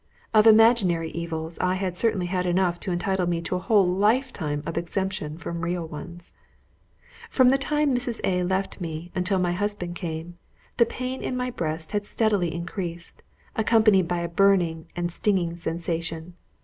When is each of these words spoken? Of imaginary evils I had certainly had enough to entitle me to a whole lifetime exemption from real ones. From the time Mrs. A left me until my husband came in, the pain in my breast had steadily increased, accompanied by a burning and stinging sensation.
Of 0.33 0.47
imaginary 0.47 1.11
evils 1.11 1.59
I 1.59 1.75
had 1.75 1.95
certainly 1.95 2.25
had 2.25 2.47
enough 2.47 2.79
to 2.79 2.91
entitle 2.91 3.27
me 3.29 3.39
to 3.43 3.55
a 3.55 3.59
whole 3.59 3.85
lifetime 3.87 4.63
exemption 4.65 5.37
from 5.37 5.61
real 5.61 5.85
ones. 5.87 6.33
From 7.29 7.51
the 7.51 7.57
time 7.59 7.93
Mrs. 7.93 8.19
A 8.23 8.41
left 8.43 8.81
me 8.81 9.11
until 9.13 9.37
my 9.37 9.51
husband 9.51 9.93
came 9.95 10.17
in, 10.25 10.37
the 10.77 10.87
pain 10.87 11.21
in 11.21 11.37
my 11.37 11.51
breast 11.51 11.91
had 11.91 12.03
steadily 12.03 12.51
increased, 12.51 13.21
accompanied 13.55 14.07
by 14.07 14.21
a 14.21 14.27
burning 14.27 14.87
and 14.95 15.11
stinging 15.11 15.55
sensation. 15.55 16.33